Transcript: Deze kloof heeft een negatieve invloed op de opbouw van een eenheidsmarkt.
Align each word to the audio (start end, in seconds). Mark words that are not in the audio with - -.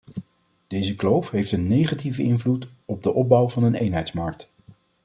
Deze 0.67 0.95
kloof 0.95 1.29
heeft 1.31 1.51
een 1.51 1.67
negatieve 1.67 2.23
invloed 2.23 2.67
op 2.85 3.03
de 3.03 3.13
opbouw 3.13 3.49
van 3.49 3.63
een 3.63 3.75
eenheidsmarkt. 3.75 4.53